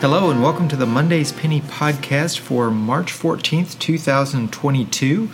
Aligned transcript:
Hello, 0.00 0.30
and 0.30 0.42
welcome 0.42 0.68
to 0.68 0.76
the 0.76 0.84
Monday's 0.84 1.32
Penny 1.32 1.62
podcast 1.62 2.38
for 2.38 2.70
March 2.70 3.14
14th, 3.14 3.78
2022. 3.78 5.30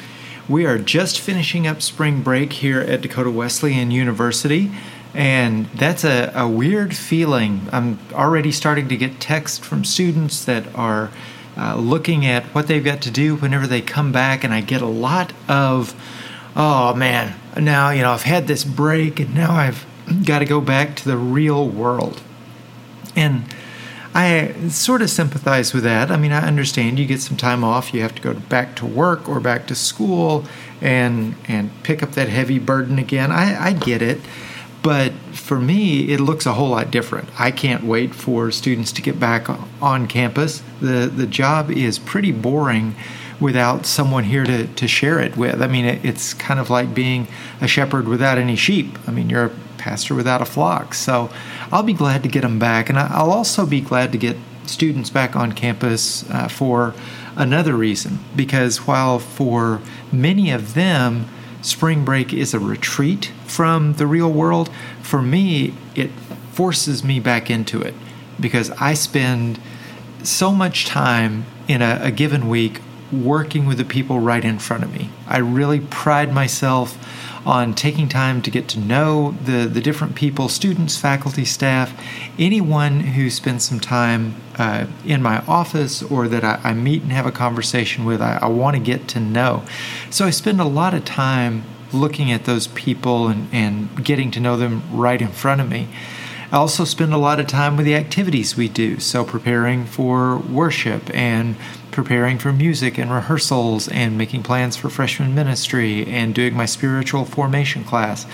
We 0.48 0.64
are 0.66 0.79
just 0.79 1.19
finishing 1.19 1.66
up 1.66 1.82
spring 1.82 2.23
break 2.23 2.52
here 2.52 2.80
at 2.80 3.01
Dakota 3.01 3.33
Wesleyan 3.33 3.91
University, 3.91 4.70
and 5.14 5.66
that's 5.70 6.05
a, 6.05 6.30
a 6.37 6.46
weird 6.46 6.96
feeling. 6.96 7.62
I'm 7.73 7.98
already 8.12 8.52
starting 8.52 8.88
to 8.88 8.96
get 8.96 9.20
texts 9.20 9.59
from 9.59 9.84
students 9.84 10.45
that 10.45 10.73
are 10.77 11.10
uh, 11.56 11.74
looking 11.74 12.24
at 12.24 12.45
what 12.55 12.69
they've 12.69 12.84
got 12.84 13.02
to 13.02 13.10
do 13.10 13.34
whenever 13.34 13.66
they 13.66 13.80
come 13.80 14.12
back, 14.12 14.45
and 14.45 14.55
I 14.55 14.60
get 14.60 14.80
a 14.80 14.87
lot 14.87 15.33
of, 15.48 15.92
oh 16.55 16.95
man, 16.95 17.34
now, 17.60 17.91
you 17.91 18.02
know, 18.02 18.12
I've 18.12 18.23
had 18.23 18.47
this 18.47 18.62
break, 18.62 19.19
and 19.19 19.34
now 19.34 19.52
I've 19.52 19.84
got 20.24 20.38
to 20.38 20.45
go 20.45 20.60
back 20.60 20.95
to 20.98 21.05
the 21.05 21.16
real 21.16 21.69
world. 21.69 22.23
And 23.16 23.45
I 24.15 24.69
sort 24.69 25.01
of 25.01 25.09
sympathize 25.09 25.73
with 25.73 25.84
that. 25.84 26.11
I 26.11 26.16
mean, 26.16 26.33
I 26.33 26.47
understand 26.47 26.98
you 26.98 27.07
get 27.07 27.23
some 27.23 27.37
time 27.37 27.65
off, 27.65 27.95
you 27.95 28.03
have 28.03 28.15
to 28.15 28.23
go 28.23 28.34
back 28.34 28.77
to 28.77 28.87
work 28.87 29.29
or 29.29 29.41
back 29.41 29.66
to 29.69 29.75
school 29.75 30.45
and 30.80 31.34
and 31.48 31.70
pick 31.83 32.03
up 32.03 32.12
that 32.12 32.29
heavy 32.29 32.59
burden 32.59 32.98
again. 32.98 33.33
I, 33.33 33.69
I 33.69 33.73
get 33.73 34.03
it. 34.03 34.20
But 34.83 35.12
for 35.33 35.61
me, 35.61 36.12
it 36.12 36.19
looks 36.19 36.45
a 36.45 36.55
whole 36.55 36.70
lot 36.70 36.91
different. 36.91 37.29
I 37.39 37.53
can't 37.53 37.84
wait 37.84 38.17
for 38.17 38.51
students 38.51 38.91
to 38.93 39.03
get 39.03 39.20
back 39.20 39.48
on 39.80 40.09
campus. 40.09 40.62
The 40.81 41.06
the 41.06 41.27
job 41.27 41.70
is 41.70 41.98
pretty 41.98 42.33
boring 42.33 42.97
without 43.41 43.87
someone 43.87 44.25
here 44.25 44.45
to, 44.45 44.67
to 44.67 44.89
share 44.89 45.19
it 45.20 45.37
with. 45.37 45.61
I 45.61 45.67
mean, 45.67 45.84
it, 45.84 46.05
it's 46.05 46.33
kind 46.33 46.61
of 46.61 46.70
like 46.70 46.95
being 46.95 47.27
a 47.61 47.67
shepherd 47.67 48.06
without 48.06 48.39
any 48.39 48.56
sheep. 48.56 48.98
I 49.06 49.11
mean, 49.11 49.29
you're 49.31 49.47
a 49.47 49.53
pastor 49.83 50.14
without 50.14 50.41
a 50.41 50.44
flock. 50.44 50.94
So 50.94 51.28
I'll 51.72 51.83
be 51.83 51.92
glad 51.92 52.22
to 52.22 52.28
get 52.28 52.42
them 52.42 52.58
back. 52.61 52.88
And 52.88 52.97
I'll 52.97 53.33
also 53.33 53.66
be 53.66 53.80
glad 53.80 54.12
to 54.12 54.19
get 54.19 54.36
students 54.64 55.11
back 55.11 55.34
on 55.34 55.52
campus 55.52 56.28
uh, 56.30 56.47
for 56.47 56.94
another 57.36 57.74
reason. 57.74 58.20
Because 58.36 58.86
while 58.86 59.19
for 59.19 59.80
many 60.12 60.52
of 60.52 60.74
them, 60.74 61.28
spring 61.62 62.05
break 62.05 62.33
is 62.33 62.55
a 62.55 62.61
retreat 62.61 63.33
from 63.44 63.94
the 63.94 64.06
real 64.06 64.30
world, 64.30 64.70
for 65.02 65.20
me, 65.20 65.74
it 65.96 66.11
forces 66.52 67.02
me 67.02 67.19
back 67.19 67.50
into 67.50 67.80
it 67.80 67.94
because 68.39 68.70
I 68.72 68.94
spend 68.94 69.58
so 70.22 70.52
much 70.52 70.86
time 70.86 71.44
in 71.67 71.83
a, 71.83 71.98
a 72.02 72.11
given 72.12 72.48
week 72.48 72.80
working 73.12 73.67
with 73.67 73.78
the 73.78 73.84
people 73.84 74.20
right 74.20 74.44
in 74.44 74.58
front 74.58 74.84
of 74.84 74.92
me. 74.92 75.11
I 75.27 75.39
really 75.39 75.80
pride 75.80 76.33
myself 76.33 76.96
on 77.45 77.75
taking 77.75 78.09
time 78.09 78.41
to 78.43 78.51
get 78.51 78.69
to 78.69 78.79
know 78.79 79.33
the, 79.45 79.67
the 79.67 79.81
different 79.81 80.15
people, 80.15 80.48
students, 80.48 80.97
faculty, 80.97 81.45
staff, 81.45 81.93
anyone 82.39 83.01
who 83.01 83.29
spends 83.31 83.65
some 83.65 83.81
time 83.81 84.35
uh, 84.59 84.87
in 85.05 85.21
my 85.23 85.39
office 85.47 86.03
or 86.05 86.29
that 86.29 86.45
I, 86.45 86.61
I, 86.63 86.73
meet 86.73 87.03
and 87.03 87.11
have 87.13 87.27
a 87.27 87.33
conversation 87.33 88.05
with, 88.05 88.20
I, 88.20 88.39
I 88.43 88.47
want 88.47 88.77
to 88.77 88.83
get 88.83 89.09
to 89.09 89.20
know. 89.20 89.65
So 90.11 90.27
I 90.27 90.31
spend 90.31 90.61
a 90.61 90.65
lot 90.65 90.95
of 90.95 91.05
time 91.05 91.65
looking 91.93 92.31
at 92.31 92.45
those 92.45 92.69
people 92.69 93.29
and, 93.29 93.48
and 93.53 94.05
getting 94.05 94.31
to 94.33 94.41
know 94.41 94.57
them 94.57 94.83
right 94.93 95.20
in 95.20 95.29
front 95.29 95.61
of 95.61 95.69
me. 95.69 95.89
I 96.53 96.57
also 96.57 96.85
spend 96.85 97.15
a 97.15 97.19
lot 97.19 97.41
of 97.41 97.47
time 97.47 97.77
with 97.77 97.87
the 97.87 97.95
activities 97.95 98.57
we 98.57 98.69
do, 98.69 99.01
so 99.01 99.25
preparing 99.25 99.87
for 99.87 100.37
worship 100.37 101.09
and 101.15 101.57
preparing 101.93 102.39
for 102.39 102.53
music 102.53 102.98
and 102.98 103.11
rehearsals 103.12 103.87
and 103.89 104.19
making 104.19 104.43
plans 104.43 104.77
for 104.77 104.91
freshman 104.91 105.35
ministry 105.35 106.07
and 106.07 106.35
doing 106.35 106.55
my 106.55 106.67
spiritual 106.67 107.25
formation 107.25 107.85
class. 107.85 108.27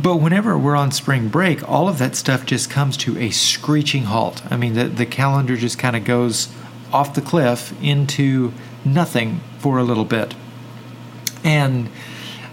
But 0.00 0.16
whenever 0.16 0.56
we're 0.56 0.76
on 0.76 0.90
spring 0.90 1.28
break, 1.28 1.68
all 1.68 1.88
of 1.88 1.98
that 1.98 2.16
stuff 2.16 2.46
just 2.46 2.70
comes 2.70 2.96
to 2.98 3.18
a 3.18 3.30
screeching 3.30 4.04
halt. 4.04 4.42
I 4.50 4.56
mean, 4.56 4.74
the, 4.74 4.84
the 4.84 5.06
calendar 5.06 5.56
just 5.56 5.78
kind 5.78 5.96
of 5.96 6.04
goes 6.04 6.48
off 6.92 7.14
the 7.14 7.20
cliff 7.20 7.74
into 7.82 8.52
nothing 8.84 9.40
for 9.58 9.78
a 9.78 9.82
little 9.82 10.04
bit. 10.04 10.34
And 11.42 11.90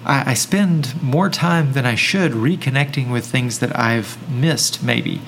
I, 0.05 0.31
I 0.31 0.33
spend 0.33 1.01
more 1.01 1.29
time 1.29 1.73
than 1.73 1.85
I 1.85 1.95
should 1.95 2.31
reconnecting 2.31 3.11
with 3.11 3.25
things 3.25 3.59
that 3.59 3.77
I've 3.77 4.17
missed, 4.29 4.83
maybe. 4.83 5.21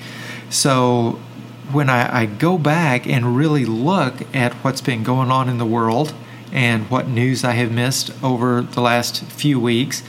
So 0.50 1.18
when 1.72 1.88
I, 1.88 2.22
I, 2.22 2.26
go 2.26 2.58
back 2.58 3.06
and 3.06 3.36
really 3.36 3.64
look 3.64 4.14
at 4.34 4.52
what's 4.64 4.80
been 4.80 5.02
going 5.02 5.30
on 5.30 5.48
in 5.48 5.58
the 5.58 5.66
world 5.66 6.14
and 6.52 6.88
what 6.90 7.08
news 7.08 7.44
I 7.44 7.52
have 7.52 7.72
missed 7.72 8.10
over 8.22 8.62
the 8.62 8.80
last 8.80 9.24
few 9.24 9.58
weeks, 9.58 10.02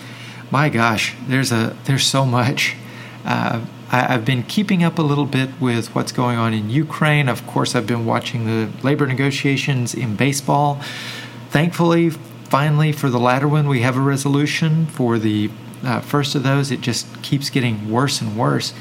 my 0.52 0.70
gosh, 0.70 1.16
there's 1.28 1.52
a 1.52 1.76
there's 1.86 2.06
so 2.06 2.26
much. 2.26 2.76
Uh, 3.24 3.66
I, 3.92 4.14
have 4.14 4.26
been 4.26 4.44
keeping 4.44 4.84
up 4.84 5.00
a 5.00 5.02
little 5.02 5.26
bit 5.26 5.50
with 5.60 5.94
what's 5.96 6.12
going 6.12 6.38
on 6.38 6.54
in 6.54 6.70
Ukraine. 6.70 7.30
Of 7.30 7.46
course, 7.48 7.76
I've 7.76 7.88
been 7.88 8.06
watching 8.06 8.46
the 8.46 8.70
labor 8.84 9.08
negotiations 9.08 9.94
in 9.94 10.16
baseball. 10.16 10.80
Thankfully, 11.50 12.10
finally, 12.10 12.92
for 12.92 13.10
the 13.10 13.20
latter 13.20 13.48
one, 13.48 13.68
we 13.68 13.82
have 13.82 13.98
a 13.98 14.02
resolution. 14.02 14.86
For 14.88 15.18
the 15.18 15.50
uh, 15.84 16.02
first 16.02 16.36
of 16.36 16.44
those, 16.44 16.72
it 16.72 16.82
just 16.82 17.22
keeps 17.22 17.50
getting 17.50 17.90
worse 17.90 18.22
and 18.22 18.38
worse. 18.38 18.74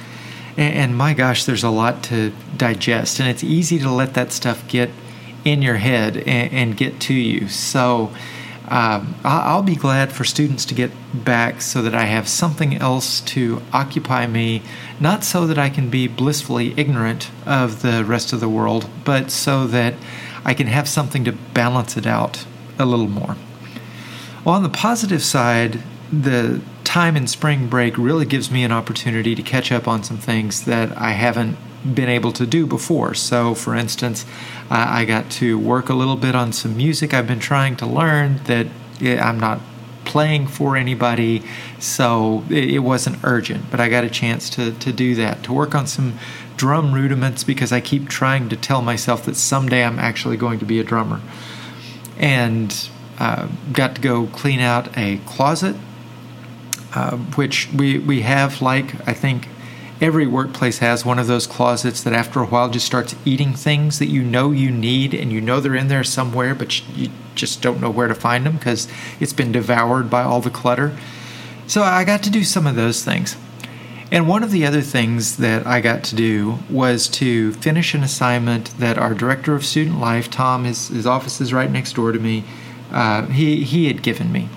And, 0.57 0.75
and 0.75 0.97
my 0.97 1.15
gosh, 1.15 1.45
there's 1.45 1.65
a 1.65 1.71
lot 1.71 2.03
to 2.05 2.33
digest, 2.57 3.21
and 3.21 3.29
it's 3.29 3.45
easy 3.45 3.79
to 3.79 3.91
let 3.91 4.15
that 4.15 4.33
stuff 4.33 4.67
get 4.69 4.91
in 5.45 5.63
your 5.63 5.77
head 5.77 6.17
and, 6.17 6.53
and 6.53 6.77
get 6.77 7.01
to 7.01 7.15
you. 7.15 7.49
So 7.49 8.13
um, 8.69 9.15
I'll 9.25 9.63
be 9.63 9.77
glad 9.77 10.11
for 10.11 10.25
students 10.25 10.65
to 10.67 10.75
get 10.75 10.91
back 11.13 11.61
so 11.61 11.83
that 11.83 11.95
I 11.95 12.05
have 12.05 12.29
something 12.29 12.77
else 12.77 13.21
to 13.21 13.61
occupy 13.73 14.27
me, 14.27 14.63
not 14.99 15.23
so 15.23 15.47
that 15.47 15.59
I 15.59 15.69
can 15.69 15.91
be 15.91 16.09
blissfully 16.09 16.73
ignorant 16.79 17.31
of 17.45 17.83
the 17.83 18.05
rest 18.05 18.33
of 18.33 18.41
the 18.41 18.49
world, 18.49 18.89
but 19.05 19.31
so 19.31 19.67
that 19.67 19.95
I 20.47 20.55
can 20.55 20.67
have 20.67 20.89
something 20.89 21.25
to 21.25 21.33
balance 21.33 21.97
it 21.99 22.07
out 22.07 22.47
a 22.79 22.87
little 22.87 23.09
more. 23.09 23.37
Well, 24.45 24.55
on 24.55 24.63
the 24.63 24.69
positive 24.71 25.23
side, 25.23 25.83
the 26.23 26.61
time 26.85 27.17
in 27.17 27.27
spring 27.27 27.69
break 27.69 27.97
really 27.99 28.27
gives 28.27 28.51
me 28.51 28.63
an 28.63 28.73
opportunity 28.73 29.35
to 29.35 29.43
catch 29.43 29.73
up 29.73 29.89
on 29.89 30.05
some 30.05 30.19
things 30.19 30.65
that 30.65 30.97
I 30.97 31.11
haven't 31.11 31.57
been 31.95 32.09
able 32.09 32.33
to 32.33 32.47
do 32.47 32.67
before. 32.67 33.15
So, 33.15 33.55
for 33.55 33.75
instance, 33.75 34.25
I 34.71 35.05
got 35.05 35.31
to 35.33 35.59
work 35.59 35.89
a 35.89 35.95
little 35.95 36.17
bit 36.17 36.35
on 36.35 36.53
some 36.53 36.77
music 36.77 37.13
I've 37.13 37.27
been 37.27 37.41
trying 37.41 37.77
to 37.77 37.87
learn 37.87 38.41
that 38.45 38.69
I'm 39.03 39.39
not 39.39 39.61
playing 40.05 40.47
for 40.47 40.77
anybody, 40.77 41.43
so 41.79 42.45
it 42.49 42.83
wasn't 42.83 43.19
urgent, 43.25 43.71
but 43.71 43.81
I 43.81 43.89
got 43.89 44.05
a 44.05 44.11
chance 44.11 44.49
to, 44.51 44.73
to 44.73 44.93
do 44.93 45.15
that, 45.17 45.43
to 45.45 45.53
work 45.53 45.75
on 45.75 45.87
some 45.87 46.19
drum 46.57 46.93
rudiments 46.93 47.45
because 47.45 47.73
I 47.73 47.81
keep 47.81 48.09
trying 48.09 48.49
to 48.51 48.57
tell 48.57 48.81
myself 48.81 49.25
that 49.25 49.37
someday 49.37 49.85
I'm 49.85 49.99
actually 49.99 50.37
going 50.37 50.59
to 50.61 50.65
be 50.65 50.79
a 50.79 50.85
drummer. 50.85 51.21
And 52.19 52.89
uh, 53.19 53.49
got 53.73 53.97
to 53.97 54.01
go 54.01 54.27
clean 54.29 54.61
out 54.61 54.97
a 54.97 55.19
closet 55.19 55.77
uh, 56.95 57.17
which 57.17 57.69
we, 57.73 57.99
we 57.99 58.23
have 58.23 58.63
like 58.63 59.07
I 59.09 59.13
think 59.13 59.49
every 60.01 60.27
workplace 60.27 60.79
has 60.79 61.05
one 61.05 61.19
of 61.19 61.27
those 61.27 61.47
closets 61.47 62.03
that 62.03 62.13
after 62.13 62.41
a 62.41 62.47
while 62.47 62.69
just 62.69 62.87
starts 62.87 63.15
eating 63.25 63.55
things 63.55 63.99
that 63.99 64.09
you 64.09 64.23
know 64.23 64.51
you 64.51 64.71
need 64.71 65.15
and 65.15 65.33
you 65.33 65.41
know 65.41 65.61
they're 65.61 65.75
in 65.75 65.89
there 65.89 66.05
somewhere 66.05 66.55
but 66.55 66.87
you 66.97 67.11
just 67.35 67.63
don't 67.63 67.81
know 67.81 67.91
where 67.91 68.09
to 68.09 68.15
find 68.15 68.45
them 68.45 68.57
because 68.57 68.89
it's 69.21 69.33
been 69.33 69.53
devoured 69.53 70.11
by 70.11 70.23
all 70.23 70.41
the 70.41 70.51
clutter. 70.51 70.97
So 71.67 71.83
i 71.83 72.05
got 72.05 72.23
to 72.25 72.31
do 72.31 72.45
some 72.45 72.67
of 72.67 72.77
those 72.77 73.05
things. 73.05 73.37
And 74.13 74.29
one 74.29 74.45
of 74.45 74.51
the 74.51 74.67
other 74.67 74.83
things 74.83 75.39
that 75.39 75.67
i 75.67 75.81
got 75.81 76.05
to 76.05 76.17
do 76.17 76.59
was 76.71 77.09
to 77.09 77.53
finish 77.55 77.95
an 77.95 78.03
assignment 78.03 78.77
that 78.79 78.99
our 78.99 79.15
director 79.15 79.55
of 79.55 79.65
student 79.65 79.99
life 79.99 80.31
tom 80.31 80.65
his, 80.65 80.89
his 80.89 81.07
office 81.07 81.41
is 81.41 81.53
right 81.53 81.71
next 81.71 81.95
door 81.95 82.13
to 82.13 82.19
me 82.19 82.45
uh, 82.95 83.27
he, 83.27 83.65
he 83.65 83.89
had 83.89 84.03
given 84.03 84.31
me. 84.31 84.49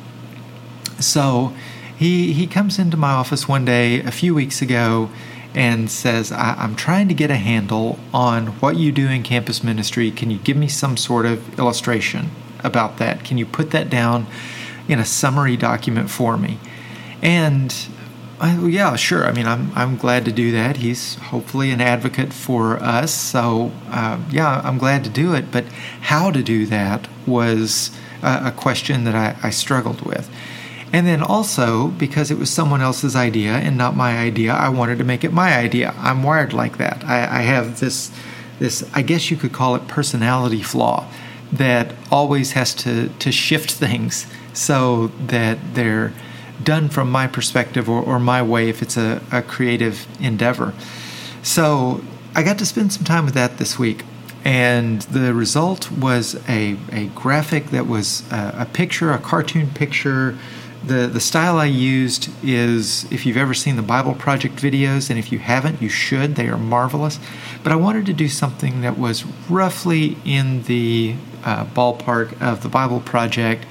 So 1.00 1.54
he 1.98 2.34
he 2.34 2.48
comes 2.48 2.78
into 2.80 2.98
my 2.98 3.12
office 3.12 3.48
one 3.48 3.66
day 3.66 4.02
a 4.02 4.12
few 4.12 4.36
weeks 4.36 4.62
ago 4.62 5.10
and 5.56 5.90
says, 5.90 6.32
I, 6.32 6.64
am 6.64 6.76
trying 6.76 7.08
to 7.08 7.16
get 7.16 7.32
a 7.32 7.36
handle 7.36 7.98
on 8.14 8.48
what 8.60 8.78
you 8.78 8.92
do 8.92 9.08
in 9.08 9.24
campus 9.24 9.64
ministry. 9.64 10.12
Can 10.12 10.30
you 10.30 10.38
give 10.38 10.56
me 10.56 10.68
some 10.68 10.98
sort 10.98 11.26
of 11.26 11.58
illustration 11.58 12.30
about 12.64 12.98
that? 12.98 13.24
Can 13.24 13.40
you 13.40 13.46
put 13.46 13.72
that 13.72 13.90
down 13.90 14.28
in 14.88 15.00
a 15.00 15.06
summary 15.06 15.58
document 15.58 16.12
for 16.12 16.38
me? 16.38 16.60
And 17.24 17.74
I, 18.40 18.56
yeah, 18.68 18.96
sure. 18.96 19.26
I 19.26 19.32
mean, 19.32 19.48
I'm 19.48 19.72
I'm 19.74 19.98
glad 19.98 20.26
to 20.26 20.32
do 20.32 20.52
that. 20.52 20.78
He's 20.78 21.16
hopefully 21.16 21.72
an 21.72 21.82
advocate 21.82 22.32
for 22.32 22.78
us, 22.78 23.12
so 23.12 23.72
uh, 23.90 24.20
yeah, 24.30 24.62
I'm 24.64 24.78
glad 24.78 25.04
to 25.06 25.10
do 25.10 25.34
it. 25.34 25.52
But 25.52 25.66
how 26.02 26.30
to 26.30 26.44
do 26.44 26.68
that 26.68 27.08
was 27.26 27.90
a, 28.22 28.42
a 28.46 28.52
question 28.52 29.06
that 29.06 29.16
I, 29.16 29.36
I 29.42 29.50
struggled 29.50 30.02
with. 30.02 30.30
And 30.94 31.06
then 31.06 31.22
also, 31.22 31.90
because 31.90 32.32
it 32.32 32.38
was 32.38 32.50
someone 32.50 32.82
else's 32.82 33.16
idea 33.16 33.52
and 33.52 33.78
not 33.78 33.96
my 33.96 34.18
idea, 34.18 34.54
I 34.54 34.70
wanted 34.70 34.98
to 35.00 35.04
make 35.04 35.24
it 35.24 35.34
my 35.34 35.56
idea. 35.56 35.94
I'm 35.98 36.24
wired 36.24 36.54
like 36.54 36.78
that. 36.78 37.04
I, 37.04 37.40
I 37.40 37.42
have 37.42 37.80
this, 37.80 38.12
this, 38.60 38.90
I 38.94 39.02
guess 39.02 39.30
you 39.30 39.38
could 39.38 39.52
call 39.52 39.76
it 39.76 39.88
personality 39.88 40.64
flaw 40.64 41.06
that 41.52 41.94
always 42.12 42.54
has 42.54 42.74
to, 42.76 43.10
to 43.10 43.32
shift 43.32 43.72
things 43.72 44.28
so 44.54 45.08
that 45.20 45.58
they're 45.74 46.14
done 46.64 46.90
from 46.90 47.12
my 47.12 47.28
perspective 47.28 47.90
or, 47.90 48.02
or 48.02 48.20
my 48.20 48.42
way 48.42 48.70
if 48.70 48.82
it's 48.82 48.98
a, 48.98 49.22
a 49.32 49.42
creative 49.42 50.08
endeavor. 50.20 50.74
So 51.44 52.02
I 52.36 52.44
got 52.44 52.58
to 52.60 52.66
spend 52.66 52.94
some 52.94 53.04
time 53.04 53.26
with 53.26 53.34
that 53.36 53.58
this 53.58 53.78
week. 53.78 54.04
And 54.44 55.02
the 55.04 55.34
result 55.34 55.92
was 55.92 56.36
a, 56.48 56.78
a 56.92 57.08
graphic 57.08 57.68
that 57.68 57.88
was 57.88 58.24
a, 58.32 58.56
a 58.60 58.66
picture, 58.66 59.12
a 59.12 59.18
cartoon 59.18 59.70
picture. 59.72 60.38
The, 60.86 61.08
the 61.08 61.20
style 61.20 61.58
I 61.58 61.66
used 61.66 62.30
is 62.44 63.12
if 63.12 63.26
you've 63.26 63.38
ever 63.38 63.54
seen 63.54 63.76
the 63.76 63.82
Bible 63.82 64.14
Project 64.14 64.56
videos, 64.56 65.10
and 65.10 65.20
if 65.20 65.32
you 65.32 65.40
haven't, 65.40 65.82
you 65.82 65.90
should. 65.90 66.36
They 66.36 66.48
are 66.48 66.58
marvelous. 66.58 67.20
But 67.64 67.72
I 67.72 67.76
wanted 67.76 68.06
to 68.06 68.14
do 68.14 68.30
something 68.30 68.82
that 68.82 68.98
was 68.98 69.26
roughly 69.50 70.18
in 70.24 70.64
the 70.64 71.16
uh, 71.44 71.66
ballpark 71.66 72.42
of 72.42 72.64
the 72.64 72.70
Bible 72.70 73.00
Project 73.00 73.66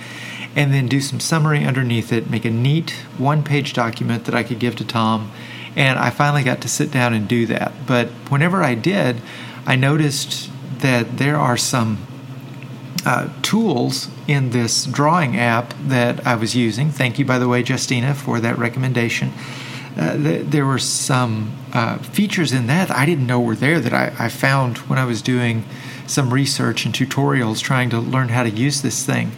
and 0.56 0.72
then 0.72 0.88
do 0.88 1.00
some 1.00 1.20
summary 1.20 1.64
underneath 1.64 2.12
it, 2.12 2.30
make 2.30 2.46
a 2.46 2.50
neat 2.50 2.90
one 3.18 3.44
page 3.44 3.74
document 3.74 4.24
that 4.24 4.34
I 4.34 4.42
could 4.42 4.58
give 4.58 4.74
to 4.76 4.84
Tom. 4.84 5.30
And 5.76 5.98
I 5.98 6.08
finally 6.08 6.42
got 6.42 6.62
to 6.62 6.68
sit 6.68 6.90
down 6.90 7.12
and 7.12 7.28
do 7.28 7.44
that. 7.46 7.72
But 7.86 8.08
whenever 8.30 8.62
I 8.62 8.74
did, 8.74 9.20
I 9.66 9.76
noticed 9.76 10.50
that 10.78 11.18
there 11.18 11.36
are 11.36 11.58
some 11.58 12.06
uh, 13.06 13.28
tools 13.40 14.08
in 14.26 14.50
this 14.50 14.84
drawing 14.84 15.36
app 15.36 15.72
that 15.78 16.26
I 16.26 16.34
was 16.34 16.56
using. 16.56 16.90
Thank 16.90 17.20
you, 17.20 17.24
by 17.24 17.38
the 17.38 17.46
way, 17.46 17.62
Justina, 17.62 18.14
for 18.14 18.40
that 18.40 18.58
recommendation. 18.58 19.32
Uh, 19.96 20.16
th- 20.16 20.46
there 20.46 20.66
were 20.66 20.80
some 20.80 21.56
uh, 21.72 21.98
features 21.98 22.52
in 22.52 22.66
that, 22.66 22.90
I 22.90 23.06
didn't 23.06 23.26
know 23.26 23.40
were 23.40 23.54
there 23.54 23.78
that 23.78 23.92
I, 23.92 24.12
I 24.18 24.28
found 24.28 24.78
when 24.88 24.98
I 24.98 25.04
was 25.04 25.22
doing 25.22 25.64
some 26.08 26.34
research 26.34 26.84
and 26.84 26.92
tutorials 26.92 27.60
trying 27.60 27.90
to 27.90 28.00
learn 28.00 28.28
how 28.28 28.42
to 28.42 28.50
use 28.50 28.82
this 28.82 29.06
thing. 29.06 29.30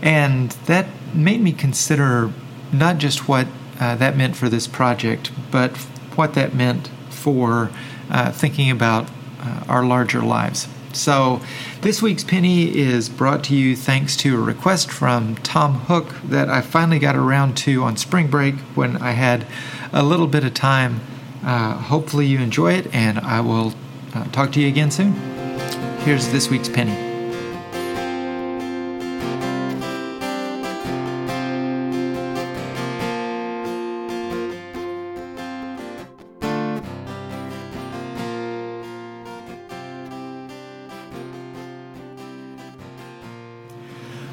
And 0.00 0.50
that 0.66 0.86
made 1.14 1.42
me 1.42 1.52
consider 1.52 2.32
not 2.72 2.96
just 2.96 3.28
what 3.28 3.46
uh, 3.78 3.94
that 3.96 4.16
meant 4.16 4.36
for 4.36 4.48
this 4.48 4.66
project, 4.66 5.30
but 5.50 5.76
what 6.16 6.32
that 6.34 6.54
meant 6.54 6.88
for 7.10 7.70
uh, 8.10 8.32
thinking 8.32 8.70
about 8.70 9.10
uh, 9.38 9.64
our 9.68 9.84
larger 9.84 10.22
lives. 10.22 10.66
So, 10.94 11.40
this 11.80 12.02
week's 12.02 12.24
penny 12.24 12.76
is 12.76 13.08
brought 13.08 13.44
to 13.44 13.56
you 13.56 13.76
thanks 13.76 14.16
to 14.18 14.36
a 14.36 14.40
request 14.40 14.90
from 14.90 15.36
Tom 15.36 15.74
Hook 15.74 16.08
that 16.24 16.48
I 16.48 16.60
finally 16.60 16.98
got 16.98 17.16
around 17.16 17.56
to 17.58 17.82
on 17.82 17.96
spring 17.96 18.28
break 18.28 18.56
when 18.74 18.96
I 18.96 19.12
had 19.12 19.46
a 19.92 20.02
little 20.02 20.26
bit 20.26 20.44
of 20.44 20.54
time. 20.54 21.00
Uh, 21.44 21.74
hopefully, 21.74 22.26
you 22.26 22.38
enjoy 22.38 22.74
it, 22.74 22.94
and 22.94 23.18
I 23.18 23.40
will 23.40 23.74
uh, 24.14 24.24
talk 24.26 24.52
to 24.52 24.60
you 24.60 24.68
again 24.68 24.90
soon. 24.90 25.12
Here's 26.00 26.28
this 26.28 26.48
week's 26.48 26.68
penny. 26.68 27.11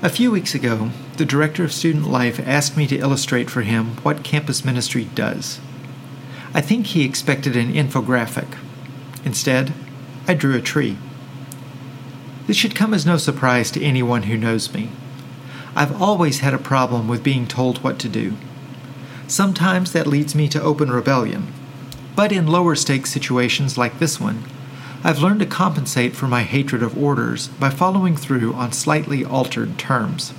A 0.01 0.07
few 0.07 0.31
weeks 0.31 0.55
ago, 0.55 0.91
the 1.17 1.25
Director 1.25 1.65
of 1.65 1.73
Student 1.73 2.07
Life 2.07 2.39
asked 2.47 2.77
me 2.77 2.87
to 2.87 2.97
illustrate 2.97 3.49
for 3.49 3.63
him 3.63 3.97
what 3.97 4.23
campus 4.23 4.63
ministry 4.63 5.09
does. 5.13 5.59
I 6.53 6.61
think 6.61 6.87
he 6.87 7.03
expected 7.03 7.57
an 7.57 7.73
infographic. 7.73 8.57
Instead, 9.25 9.73
I 10.25 10.35
drew 10.35 10.55
a 10.55 10.61
tree. 10.61 10.97
This 12.47 12.55
should 12.55 12.75
come 12.75 12.93
as 12.93 13.05
no 13.05 13.17
surprise 13.17 13.71
to 13.71 13.83
anyone 13.83 14.23
who 14.23 14.37
knows 14.37 14.73
me. 14.73 14.89
I've 15.75 16.01
always 16.01 16.39
had 16.39 16.53
a 16.53 16.57
problem 16.57 17.09
with 17.09 17.21
being 17.21 17.45
told 17.45 17.83
what 17.83 17.99
to 17.99 18.07
do. 18.07 18.35
Sometimes 19.27 19.91
that 19.91 20.07
leads 20.07 20.33
me 20.33 20.47
to 20.47 20.61
open 20.61 20.89
rebellion, 20.89 21.51
but 22.15 22.31
in 22.31 22.47
lower 22.47 22.75
stakes 22.75 23.09
situations 23.11 23.77
like 23.77 23.99
this 23.99 24.17
one, 24.17 24.45
I've 25.01 25.21
learned 25.21 25.39
to 25.39 25.45
compensate 25.45 26.13
for 26.13 26.27
my 26.27 26.43
hatred 26.43 26.83
of 26.83 26.97
orders 26.97 27.47
by 27.47 27.69
following 27.69 28.17
through 28.17 28.53
on 28.53 28.73
slightly 28.73 29.23
altered 29.23 29.77
terms. 29.77 30.33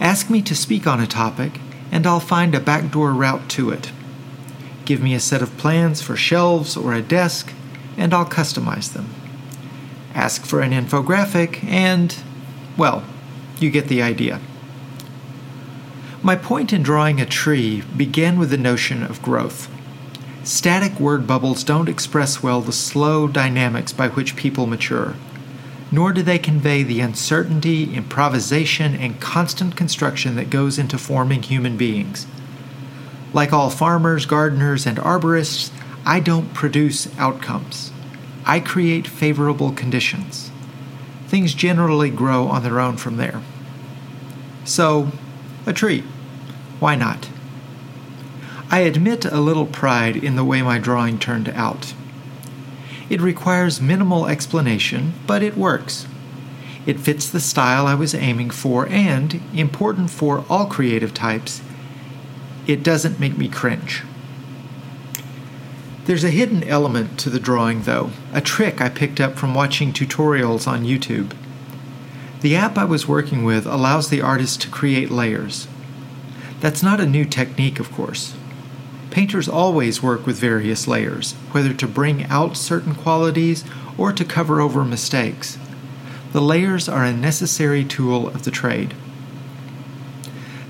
Ask 0.00 0.30
me 0.30 0.40
to 0.42 0.54
speak 0.54 0.86
on 0.86 0.98
a 0.98 1.06
topic, 1.06 1.60
and 1.92 2.06
I'll 2.06 2.20
find 2.20 2.54
a 2.54 2.60
backdoor 2.60 3.12
route 3.12 3.48
to 3.50 3.70
it. 3.70 3.92
Give 4.86 5.02
me 5.02 5.14
a 5.14 5.20
set 5.20 5.42
of 5.42 5.56
plans 5.58 6.00
for 6.00 6.16
shelves 6.16 6.74
or 6.76 6.94
a 6.94 7.02
desk, 7.02 7.52
and 7.98 8.14
I'll 8.14 8.24
customize 8.24 8.92
them. 8.92 9.14
Ask 10.14 10.46
for 10.46 10.60
an 10.60 10.72
infographic, 10.72 11.62
and, 11.64 12.16
well, 12.78 13.04
you 13.60 13.70
get 13.70 13.88
the 13.88 14.00
idea. 14.00 14.40
My 16.22 16.34
point 16.34 16.72
in 16.72 16.82
drawing 16.82 17.20
a 17.20 17.26
tree 17.26 17.82
began 17.94 18.38
with 18.38 18.48
the 18.48 18.56
notion 18.56 19.02
of 19.02 19.20
growth. 19.20 19.70
Static 20.44 21.00
word 21.00 21.26
bubbles 21.26 21.64
don't 21.64 21.88
express 21.88 22.42
well 22.42 22.60
the 22.60 22.70
slow 22.70 23.26
dynamics 23.26 23.94
by 23.94 24.08
which 24.08 24.36
people 24.36 24.66
mature, 24.66 25.14
nor 25.90 26.12
do 26.12 26.22
they 26.22 26.38
convey 26.38 26.82
the 26.82 27.00
uncertainty, 27.00 27.94
improvisation, 27.94 28.94
and 28.94 29.18
constant 29.18 29.74
construction 29.74 30.36
that 30.36 30.50
goes 30.50 30.78
into 30.78 30.98
forming 30.98 31.42
human 31.42 31.78
beings. 31.78 32.26
Like 33.32 33.54
all 33.54 33.70
farmers, 33.70 34.26
gardeners, 34.26 34.84
and 34.84 34.98
arborists, 34.98 35.70
I 36.04 36.20
don't 36.20 36.52
produce 36.52 37.08
outcomes. 37.18 37.90
I 38.44 38.60
create 38.60 39.06
favorable 39.06 39.72
conditions. 39.72 40.50
Things 41.26 41.54
generally 41.54 42.10
grow 42.10 42.48
on 42.48 42.62
their 42.62 42.80
own 42.80 42.98
from 42.98 43.16
there. 43.16 43.40
So, 44.66 45.10
a 45.64 45.72
tree. 45.72 46.04
Why 46.80 46.96
not? 46.96 47.30
I 48.74 48.80
admit 48.80 49.24
a 49.24 49.38
little 49.38 49.66
pride 49.66 50.16
in 50.16 50.34
the 50.34 50.42
way 50.42 50.60
my 50.60 50.80
drawing 50.80 51.20
turned 51.20 51.48
out. 51.50 51.94
It 53.08 53.20
requires 53.20 53.80
minimal 53.80 54.26
explanation, 54.26 55.14
but 55.28 55.44
it 55.44 55.56
works. 55.56 56.08
It 56.84 56.98
fits 56.98 57.30
the 57.30 57.38
style 57.38 57.86
I 57.86 57.94
was 57.94 58.16
aiming 58.16 58.50
for, 58.50 58.88
and, 58.88 59.40
important 59.54 60.10
for 60.10 60.44
all 60.50 60.66
creative 60.66 61.14
types, 61.14 61.62
it 62.66 62.82
doesn't 62.82 63.20
make 63.20 63.38
me 63.38 63.48
cringe. 63.48 64.02
There's 66.06 66.24
a 66.24 66.30
hidden 66.30 66.64
element 66.64 67.16
to 67.20 67.30
the 67.30 67.38
drawing, 67.38 67.82
though, 67.82 68.10
a 68.32 68.40
trick 68.40 68.80
I 68.80 68.88
picked 68.88 69.20
up 69.20 69.36
from 69.36 69.54
watching 69.54 69.92
tutorials 69.92 70.66
on 70.66 70.82
YouTube. 70.82 71.32
The 72.40 72.56
app 72.56 72.76
I 72.76 72.86
was 72.86 73.06
working 73.06 73.44
with 73.44 73.66
allows 73.66 74.10
the 74.10 74.20
artist 74.20 74.62
to 74.62 74.68
create 74.68 75.12
layers. 75.12 75.68
That's 76.58 76.82
not 76.82 76.98
a 76.98 77.06
new 77.06 77.24
technique, 77.24 77.78
of 77.78 77.92
course. 77.92 78.34
Painters 79.14 79.48
always 79.48 80.02
work 80.02 80.26
with 80.26 80.40
various 80.40 80.88
layers, 80.88 81.34
whether 81.52 81.72
to 81.72 81.86
bring 81.86 82.24
out 82.24 82.56
certain 82.56 82.96
qualities 82.96 83.64
or 83.96 84.12
to 84.12 84.24
cover 84.24 84.60
over 84.60 84.84
mistakes. 84.84 85.56
The 86.32 86.40
layers 86.40 86.88
are 86.88 87.04
a 87.04 87.12
necessary 87.12 87.84
tool 87.84 88.26
of 88.26 88.42
the 88.42 88.50
trade. 88.50 88.92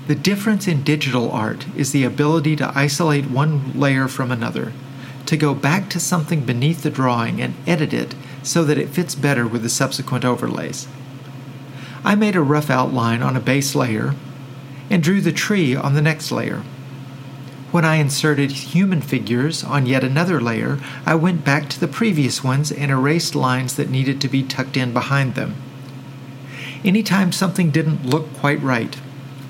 The 0.05 0.13
difference 0.13 0.67
in 0.67 0.83
digital 0.83 1.31
art 1.31 1.65
is 1.75 1.91
the 1.91 2.03
ability 2.03 2.55
to 2.57 2.71
isolate 2.75 3.31
one 3.31 3.73
layer 3.73 4.07
from 4.07 4.29
another, 4.29 4.73
to 5.25 5.35
go 5.35 5.55
back 5.55 5.89
to 5.89 5.99
something 5.99 6.45
beneath 6.45 6.83
the 6.83 6.91
drawing 6.91 7.41
and 7.41 7.55
edit 7.65 7.95
it 7.95 8.13
so 8.43 8.63
that 8.63 8.77
it 8.77 8.89
fits 8.89 9.15
better 9.15 9.47
with 9.47 9.63
the 9.63 9.69
subsequent 9.69 10.23
overlays. 10.23 10.87
I 12.03 12.13
made 12.13 12.35
a 12.35 12.43
rough 12.43 12.69
outline 12.69 13.23
on 13.23 13.35
a 13.35 13.39
base 13.39 13.73
layer 13.73 14.13
and 14.91 15.01
drew 15.01 15.19
the 15.19 15.31
tree 15.31 15.75
on 15.75 15.95
the 15.95 16.01
next 16.03 16.31
layer. 16.31 16.61
When 17.75 17.83
I 17.83 17.95
inserted 17.95 18.51
human 18.51 19.01
figures 19.01 19.61
on 19.61 19.85
yet 19.85 20.01
another 20.01 20.39
layer, 20.39 20.79
I 21.05 21.15
went 21.15 21.43
back 21.43 21.67
to 21.67 21.77
the 21.77 21.89
previous 21.89 22.41
ones 22.41 22.71
and 22.71 22.89
erased 22.89 23.35
lines 23.35 23.75
that 23.75 23.89
needed 23.89 24.21
to 24.21 24.29
be 24.29 24.43
tucked 24.43 24.77
in 24.77 24.93
behind 24.93 25.35
them. 25.35 25.55
Anytime 26.85 27.33
something 27.33 27.71
didn't 27.71 28.05
look 28.05 28.33
quite 28.35 28.63
right, 28.63 28.95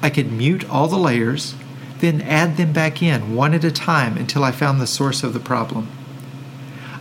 I 0.01 0.09
could 0.09 0.31
mute 0.31 0.67
all 0.67 0.87
the 0.87 0.97
layers, 0.97 1.53
then 1.99 2.19
add 2.23 2.57
them 2.57 2.73
back 2.73 3.03
in 3.03 3.35
one 3.35 3.53
at 3.53 3.63
a 3.63 3.69
time 3.69 4.17
until 4.17 4.43
I 4.43 4.51
found 4.51 4.81
the 4.81 4.87
source 4.87 5.21
of 5.21 5.33
the 5.33 5.39
problem. 5.39 5.87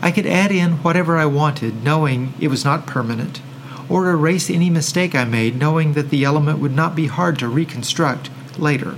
I 0.02 0.11
could 0.11 0.26
add 0.26 0.52
in 0.52 0.73
whatever 0.83 1.16
I 1.16 1.25
wanted, 1.25 1.83
knowing 1.83 2.35
it 2.38 2.49
was 2.49 2.66
not 2.66 2.87
permanent, 2.87 3.40
or 3.88 4.11
erase 4.11 4.50
any 4.50 4.69
mistake 4.69 5.14
I 5.14 5.25
made, 5.25 5.59
knowing 5.59 5.95
that 5.95 6.11
the 6.11 6.23
element 6.23 6.59
would 6.59 6.76
not 6.76 6.95
be 6.95 7.07
hard 7.07 7.38
to 7.38 7.49
reconstruct 7.49 8.28
later. 8.59 8.97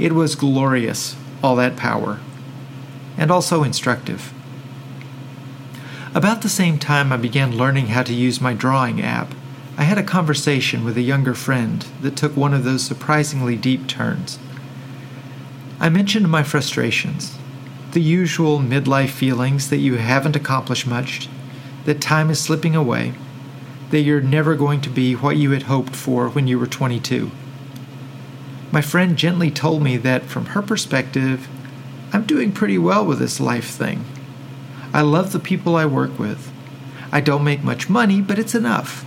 It 0.00 0.14
was 0.14 0.34
glorious, 0.34 1.14
all 1.42 1.56
that 1.56 1.76
power, 1.76 2.20
and 3.18 3.30
also 3.30 3.62
instructive. 3.62 4.32
About 6.14 6.40
the 6.40 6.48
same 6.48 6.78
time 6.78 7.12
I 7.12 7.18
began 7.18 7.54
learning 7.54 7.88
how 7.88 8.02
to 8.04 8.14
use 8.14 8.40
my 8.40 8.54
drawing 8.54 9.02
app, 9.02 9.34
I 9.76 9.82
had 9.82 9.98
a 9.98 10.02
conversation 10.02 10.86
with 10.86 10.96
a 10.96 11.02
younger 11.02 11.34
friend 11.34 11.84
that 12.00 12.16
took 12.16 12.34
one 12.34 12.54
of 12.54 12.64
those 12.64 12.82
surprisingly 12.82 13.56
deep 13.56 13.86
turns. 13.86 14.38
I 15.78 15.90
mentioned 15.90 16.30
my 16.30 16.44
frustrations, 16.44 17.36
the 17.92 18.00
usual 18.00 18.58
midlife 18.58 19.10
feelings 19.10 19.68
that 19.68 19.78
you 19.80 19.96
haven't 19.96 20.34
accomplished 20.34 20.86
much, 20.86 21.28
that 21.84 22.00
time 22.00 22.30
is 22.30 22.40
slipping 22.40 22.74
away, 22.74 23.12
that 23.90 24.00
you're 24.00 24.22
never 24.22 24.54
going 24.54 24.80
to 24.80 24.88
be 24.88 25.12
what 25.12 25.36
you 25.36 25.50
had 25.50 25.64
hoped 25.64 25.94
for 25.94 26.30
when 26.30 26.46
you 26.46 26.58
were 26.58 26.66
22. 26.66 27.30
My 28.72 28.80
friend 28.80 29.16
gently 29.16 29.50
told 29.50 29.82
me 29.82 29.96
that 29.96 30.24
from 30.24 30.46
her 30.46 30.62
perspective, 30.62 31.48
I'm 32.12 32.24
doing 32.24 32.52
pretty 32.52 32.78
well 32.78 33.04
with 33.04 33.18
this 33.18 33.40
life 33.40 33.68
thing. 33.70 34.04
I 34.92 35.02
love 35.02 35.32
the 35.32 35.40
people 35.40 35.76
I 35.76 35.86
work 35.86 36.18
with. 36.18 36.52
I 37.12 37.20
don't 37.20 37.44
make 37.44 37.64
much 37.64 37.88
money, 37.88 38.20
but 38.20 38.38
it's 38.38 38.54
enough. 38.54 39.04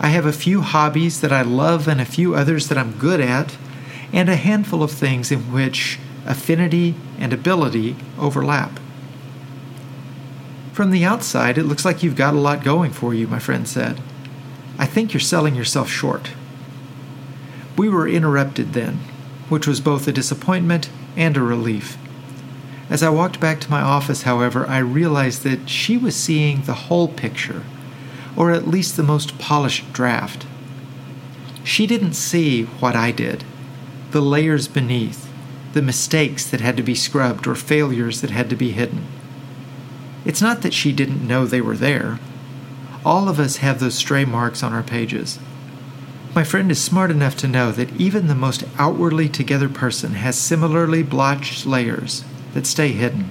I 0.00 0.08
have 0.08 0.26
a 0.26 0.32
few 0.32 0.62
hobbies 0.62 1.20
that 1.20 1.32
I 1.32 1.42
love 1.42 1.88
and 1.88 2.00
a 2.00 2.06
few 2.06 2.34
others 2.34 2.68
that 2.68 2.78
I'm 2.78 2.98
good 2.98 3.20
at, 3.20 3.56
and 4.12 4.28
a 4.28 4.36
handful 4.36 4.82
of 4.82 4.90
things 4.90 5.30
in 5.30 5.52
which 5.52 5.98
affinity 6.24 6.94
and 7.18 7.32
ability 7.32 7.96
overlap. 8.18 8.78
From 10.72 10.92
the 10.92 11.04
outside, 11.04 11.58
it 11.58 11.64
looks 11.64 11.84
like 11.84 12.02
you've 12.02 12.16
got 12.16 12.34
a 12.34 12.38
lot 12.38 12.64
going 12.64 12.92
for 12.92 13.12
you, 13.12 13.26
my 13.26 13.38
friend 13.38 13.66
said. 13.66 14.00
I 14.78 14.86
think 14.86 15.12
you're 15.12 15.20
selling 15.20 15.56
yourself 15.56 15.90
short. 15.90 16.30
We 17.78 17.88
were 17.88 18.08
interrupted 18.08 18.72
then, 18.72 18.98
which 19.48 19.68
was 19.68 19.80
both 19.80 20.08
a 20.08 20.12
disappointment 20.12 20.90
and 21.16 21.36
a 21.36 21.42
relief. 21.42 21.96
As 22.90 23.04
I 23.04 23.08
walked 23.08 23.38
back 23.38 23.60
to 23.60 23.70
my 23.70 23.80
office, 23.80 24.22
however, 24.22 24.66
I 24.66 24.78
realized 24.78 25.44
that 25.44 25.70
she 25.70 25.96
was 25.96 26.16
seeing 26.16 26.62
the 26.62 26.74
whole 26.74 27.06
picture, 27.06 27.62
or 28.36 28.50
at 28.50 28.66
least 28.66 28.96
the 28.96 29.04
most 29.04 29.38
polished 29.38 29.92
draft. 29.92 30.44
She 31.62 31.86
didn't 31.86 32.14
see 32.14 32.64
what 32.64 32.96
I 32.96 33.12
did 33.12 33.44
the 34.10 34.20
layers 34.22 34.66
beneath, 34.66 35.30
the 35.74 35.82
mistakes 35.82 36.48
that 36.50 36.62
had 36.62 36.78
to 36.78 36.82
be 36.82 36.94
scrubbed, 36.94 37.46
or 37.46 37.54
failures 37.54 38.22
that 38.22 38.30
had 38.30 38.50
to 38.50 38.56
be 38.56 38.72
hidden. 38.72 39.06
It's 40.24 40.42
not 40.42 40.62
that 40.62 40.72
she 40.72 40.92
didn't 40.92 41.28
know 41.28 41.44
they 41.44 41.60
were 41.60 41.76
there. 41.76 42.18
All 43.04 43.28
of 43.28 43.38
us 43.38 43.58
have 43.58 43.78
those 43.78 43.94
stray 43.94 44.24
marks 44.24 44.62
on 44.62 44.72
our 44.72 44.82
pages. 44.82 45.38
My 46.38 46.44
friend 46.44 46.70
is 46.70 46.80
smart 46.80 47.10
enough 47.10 47.36
to 47.38 47.48
know 47.48 47.72
that 47.72 48.00
even 48.00 48.28
the 48.28 48.34
most 48.36 48.62
outwardly 48.78 49.28
together 49.28 49.68
person 49.68 50.12
has 50.12 50.38
similarly 50.38 51.02
blotched 51.02 51.66
layers 51.66 52.22
that 52.54 52.64
stay 52.64 52.92
hidden. 52.92 53.28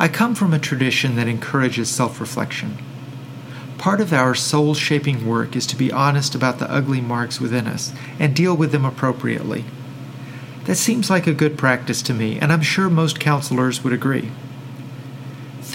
I 0.00 0.08
come 0.08 0.34
from 0.34 0.54
a 0.54 0.58
tradition 0.58 1.16
that 1.16 1.28
encourages 1.28 1.90
self 1.90 2.18
reflection. 2.18 2.78
Part 3.76 4.00
of 4.00 4.14
our 4.14 4.34
soul 4.34 4.72
shaping 4.72 5.26
work 5.26 5.54
is 5.54 5.66
to 5.66 5.76
be 5.76 5.92
honest 5.92 6.34
about 6.34 6.60
the 6.60 6.70
ugly 6.72 7.02
marks 7.02 7.42
within 7.42 7.66
us 7.66 7.92
and 8.18 8.34
deal 8.34 8.56
with 8.56 8.72
them 8.72 8.86
appropriately. 8.86 9.66
That 10.64 10.76
seems 10.76 11.10
like 11.10 11.26
a 11.26 11.34
good 11.34 11.58
practice 11.58 12.00
to 12.04 12.14
me, 12.14 12.38
and 12.38 12.50
I'm 12.50 12.62
sure 12.62 12.88
most 12.88 13.20
counselors 13.20 13.84
would 13.84 13.92
agree. 13.92 14.30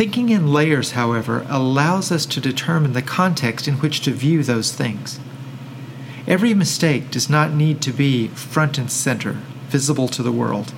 Thinking 0.01 0.29
in 0.29 0.51
layers, 0.51 0.93
however, 0.93 1.45
allows 1.47 2.11
us 2.11 2.25
to 2.25 2.41
determine 2.41 2.93
the 2.93 3.03
context 3.03 3.67
in 3.67 3.75
which 3.75 4.01
to 4.01 4.09
view 4.09 4.41
those 4.41 4.73
things. 4.73 5.19
Every 6.25 6.55
mistake 6.55 7.11
does 7.11 7.29
not 7.29 7.51
need 7.51 7.81
to 7.81 7.93
be 7.93 8.29
front 8.29 8.79
and 8.79 8.89
center, 8.91 9.33
visible 9.67 10.07
to 10.07 10.23
the 10.23 10.31
world. 10.31 10.73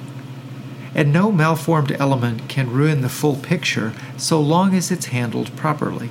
And 0.93 1.13
no 1.13 1.31
malformed 1.31 1.93
element 1.93 2.49
can 2.49 2.73
ruin 2.73 2.99
the 2.99 3.07
full 3.07 3.37
picture 3.37 3.93
so 4.17 4.41
long 4.41 4.75
as 4.75 4.91
it's 4.91 5.05
handled 5.05 5.55
properly. 5.55 6.09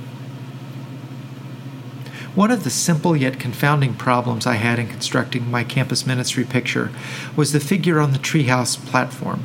One 2.35 2.50
of 2.50 2.64
the 2.64 2.71
simple 2.71 3.14
yet 3.14 3.38
confounding 3.38 3.92
problems 3.92 4.47
I 4.47 4.54
had 4.54 4.78
in 4.78 4.88
constructing 4.88 5.50
my 5.50 5.64
campus 5.64 6.07
ministry 6.07 6.45
picture 6.45 6.90
was 7.37 7.52
the 7.52 7.61
figure 7.61 8.00
on 8.00 8.12
the 8.12 8.19
treehouse 8.19 8.75
platform. 8.87 9.45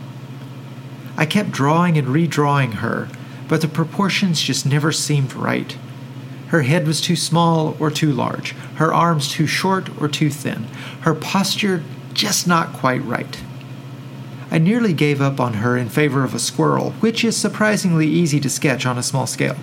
I 1.17 1.25
kept 1.25 1.51
drawing 1.51 1.97
and 1.97 2.07
redrawing 2.07 2.75
her 2.75 3.09
but 3.47 3.61
the 3.61 3.67
proportions 3.67 4.41
just 4.41 4.65
never 4.65 4.91
seemed 4.91 5.33
right. 5.33 5.77
Her 6.47 6.61
head 6.61 6.87
was 6.87 7.01
too 7.01 7.15
small 7.15 7.75
or 7.79 7.91
too 7.91 8.11
large, 8.11 8.51
her 8.75 8.93
arms 8.93 9.29
too 9.29 9.47
short 9.47 9.89
or 10.01 10.07
too 10.07 10.29
thin, 10.29 10.63
her 11.01 11.13
posture 11.13 11.83
just 12.13 12.47
not 12.47 12.73
quite 12.73 13.03
right. 13.03 13.37
I 14.49 14.57
nearly 14.57 14.93
gave 14.93 15.21
up 15.21 15.39
on 15.39 15.55
her 15.55 15.75
in 15.75 15.89
favor 15.89 16.23
of 16.23 16.33
a 16.33 16.39
squirrel, 16.39 16.91
which 17.01 17.23
is 17.23 17.35
surprisingly 17.35 18.07
easy 18.07 18.39
to 18.39 18.49
sketch 18.49 18.85
on 18.85 18.97
a 18.97 19.03
small 19.03 19.27
scale. 19.27 19.57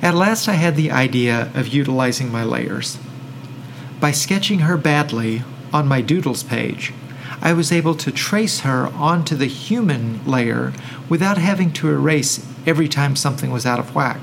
At 0.00 0.14
last, 0.14 0.48
I 0.48 0.54
had 0.54 0.76
the 0.76 0.90
idea 0.90 1.50
of 1.54 1.68
utilizing 1.68 2.30
my 2.30 2.44
layers. 2.44 2.98
By 3.98 4.12
sketching 4.12 4.60
her 4.60 4.78
badly 4.78 5.42
on 5.72 5.88
my 5.88 6.00
doodles 6.00 6.42
page, 6.42 6.92
I 7.42 7.54
was 7.54 7.72
able 7.72 7.94
to 7.94 8.12
trace 8.12 8.60
her 8.60 8.88
onto 8.88 9.34
the 9.34 9.46
human 9.46 10.24
layer 10.26 10.74
without 11.08 11.38
having 11.38 11.72
to 11.74 11.88
erase 11.88 12.46
every 12.66 12.88
time 12.88 13.16
something 13.16 13.50
was 13.50 13.64
out 13.64 13.78
of 13.78 13.94
whack. 13.94 14.20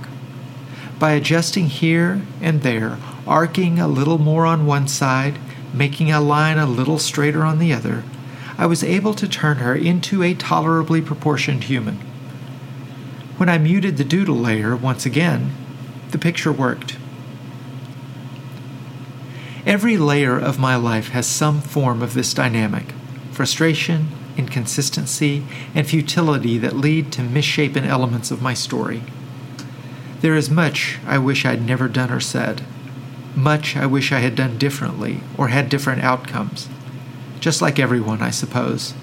By 1.00 1.12
adjusting 1.12 1.68
here 1.68 2.22
and 2.42 2.62
there, 2.62 2.98
arcing 3.26 3.80
a 3.80 3.88
little 3.88 4.20
more 4.20 4.46
on 4.46 4.68
one 4.68 4.88
side, 4.88 5.40
making 5.74 6.12
a 6.12 6.22
line 6.22 6.60
a 6.60 6.68
little 6.68 7.00
straighter 7.00 7.44
on 7.44 7.58
the 7.58 7.74
other, 7.74 8.04
I 8.58 8.68
was 8.68 8.84
able 8.84 9.16
to 9.16 9.28
turn 9.28 9.58
her 9.58 9.76
into 9.76 10.22
a 10.22 10.36
tolerably 10.36 11.02
proportioned 11.02 11.66
human. 11.66 11.96
When 13.38 13.50
I 13.50 13.58
muted 13.58 13.98
the 13.98 14.04
doodle 14.04 14.38
layer 14.38 14.76
once 14.76 15.06
again, 15.06 15.56
the 16.12 16.18
picture 16.18 16.52
worked. 16.52 16.98
Every 19.66 19.98
layer 19.98 20.38
of 20.38 20.60
my 20.60 20.76
life 20.76 21.10
has 21.10 21.28
some 21.28 21.62
form 21.62 22.02
of 22.02 22.14
this 22.14 22.34
dynamic 22.34 22.94
frustration, 23.38 24.08
inconsistency, 24.36 25.44
and 25.76 25.86
futility 25.86 26.58
that 26.58 26.76
lead 26.76 27.12
to 27.12 27.22
misshapen 27.22 27.86
elements 27.86 28.32
of 28.32 28.42
my 28.42 28.56
story. 28.56 29.04
There 30.22 30.34
is 30.34 30.50
much 30.50 30.98
I 31.06 31.20
wish 31.20 31.46
I'd 31.46 31.64
never 31.64 31.88
done 31.88 32.12
or 32.12 32.20
said, 32.20 32.64
much 33.36 33.78
I 33.78 33.86
wish 33.86 34.12
I 34.12 34.22
had 34.22 34.34
done 34.34 34.58
differently 34.58 35.20
or 35.38 35.50
had 35.50 35.70
different 35.70 36.04
outcomes, 36.04 36.68
just 37.40 37.62
like 37.62 37.78
everyone, 37.78 38.24
I 38.24 38.32
suppose. 38.32 38.96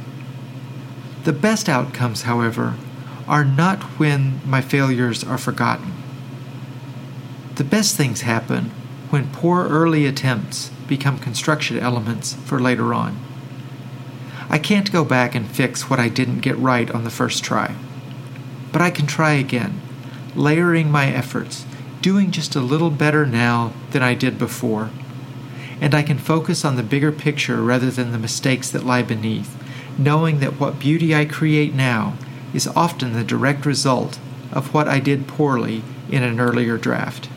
The 1.22 1.32
best 1.32 1.68
outcomes, 1.68 2.22
however, 2.22 2.74
are 3.28 3.44
not 3.44 3.84
when 4.00 4.40
my 4.44 4.60
failures 4.60 5.22
are 5.22 5.38
forgotten. 5.38 5.92
The 7.54 7.62
best 7.62 7.94
things 7.94 8.22
happen 8.22 8.72
when 9.10 9.30
poor 9.30 9.68
early 9.68 10.06
attempts 10.06 10.70
become 10.88 11.20
construction 11.20 11.78
elements 11.78 12.34
for 12.34 12.58
later 12.58 12.92
on. 12.92 13.16
I 14.48 14.58
can't 14.58 14.92
go 14.92 15.04
back 15.04 15.34
and 15.34 15.46
fix 15.46 15.88
what 15.88 15.98
I 15.98 16.08
didn't 16.08 16.40
get 16.40 16.56
right 16.58 16.90
on 16.90 17.04
the 17.04 17.10
first 17.10 17.42
try. 17.42 17.74
But 18.72 18.82
I 18.82 18.90
can 18.90 19.06
try 19.06 19.32
again, 19.32 19.80
layering 20.34 20.90
my 20.90 21.06
efforts, 21.06 21.64
doing 22.00 22.30
just 22.30 22.54
a 22.54 22.60
little 22.60 22.90
better 22.90 23.24
now 23.24 23.72
than 23.90 24.02
I 24.02 24.14
did 24.14 24.38
before. 24.38 24.90
And 25.80 25.94
I 25.94 26.02
can 26.02 26.18
focus 26.18 26.64
on 26.64 26.76
the 26.76 26.82
bigger 26.82 27.12
picture 27.12 27.62
rather 27.62 27.90
than 27.90 28.12
the 28.12 28.18
mistakes 28.18 28.70
that 28.70 28.84
lie 28.84 29.02
beneath, 29.02 29.56
knowing 29.98 30.40
that 30.40 30.60
what 30.60 30.78
beauty 30.78 31.14
I 31.14 31.24
create 31.24 31.74
now 31.74 32.16
is 32.52 32.68
often 32.68 33.12
the 33.12 33.24
direct 33.24 33.66
result 33.66 34.18
of 34.52 34.72
what 34.72 34.88
I 34.88 35.00
did 35.00 35.26
poorly 35.26 35.82
in 36.10 36.22
an 36.22 36.38
earlier 36.38 36.78
draft. 36.78 37.28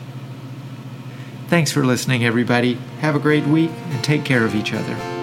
Thanks 1.48 1.72
for 1.72 1.84
listening, 1.84 2.24
everybody. 2.24 2.74
Have 3.00 3.16
a 3.16 3.20
great 3.20 3.46
week 3.46 3.70
and 3.90 4.04
take 4.04 4.24
care 4.24 4.44
of 4.44 4.54
each 4.54 4.74
other. 4.74 5.17